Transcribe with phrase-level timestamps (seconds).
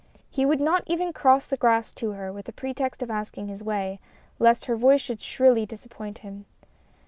[0.31, 3.61] He would not even cross the grass to her with a pretext of asking his
[3.63, 3.99] way,
[4.39, 6.45] lest her voice should shrilly disappoint him.